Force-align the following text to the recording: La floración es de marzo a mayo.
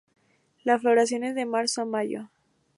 La 0.63 0.79
floración 0.79 1.23
es 1.23 1.35
de 1.35 1.45
marzo 1.45 1.83
a 1.83 1.85
mayo. 1.85 2.31